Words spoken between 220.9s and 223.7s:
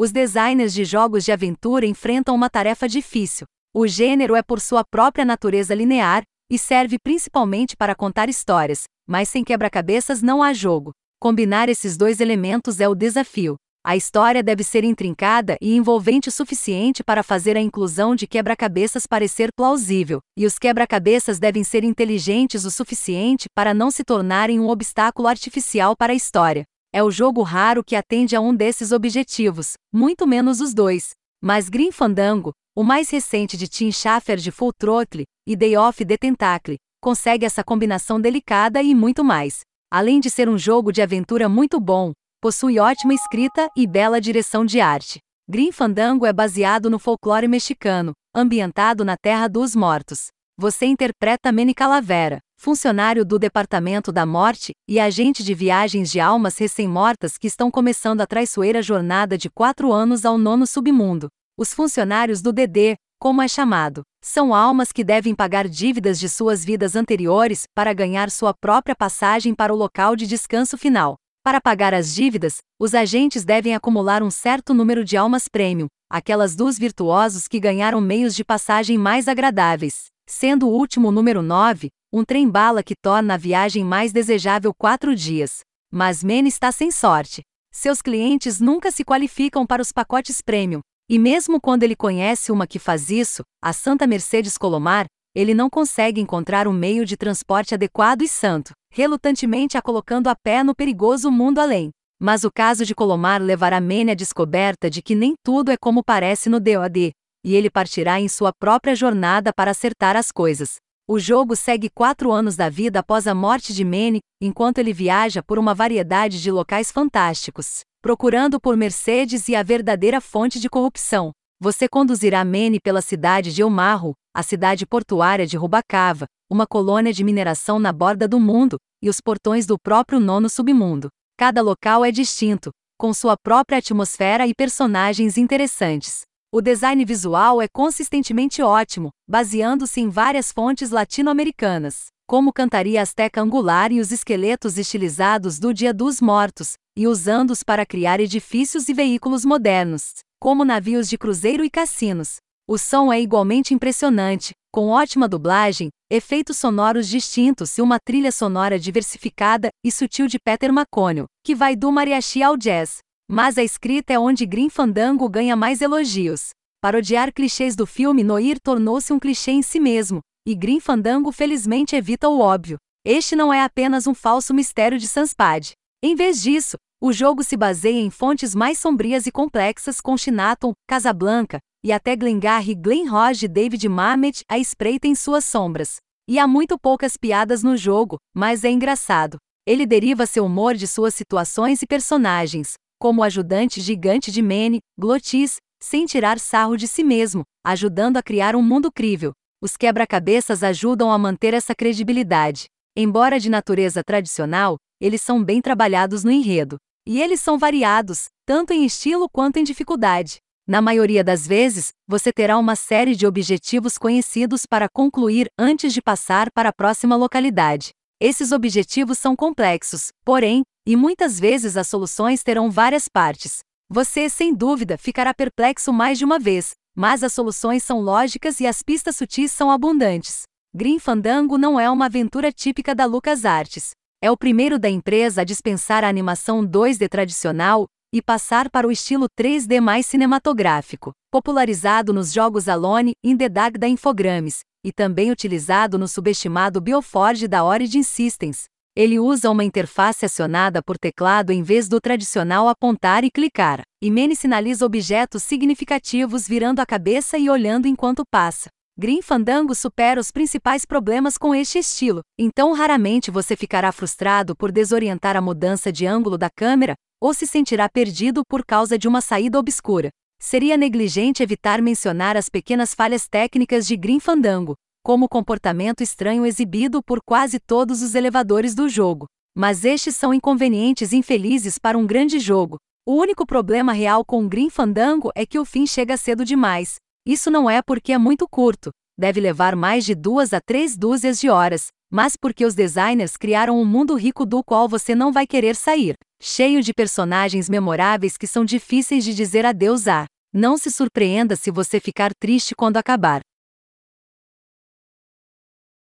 muitas vezes as soluções terão várias partes.